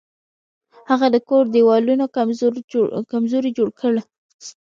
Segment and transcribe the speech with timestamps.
[0.89, 2.05] هغه د کور دیوالونه
[3.11, 3.97] کمزوري جوړ کړل.